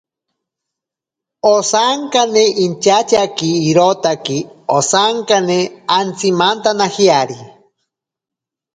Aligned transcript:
Osankane 1.49 2.43
inchatyaaki 2.65 3.51
irotaki 3.69 4.39
osankane 4.79 5.59
antsimantanajeari. 6.01 7.37